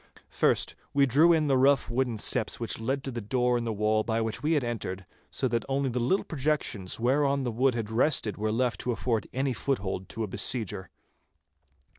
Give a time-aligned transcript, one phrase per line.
[0.31, 3.71] First we drew in the rough wooden steps which led to the door in the
[3.71, 7.75] wall by which we had entered, so that only the little projections whereon the wood
[7.75, 10.89] had rested were left to afford foothold to any besieger.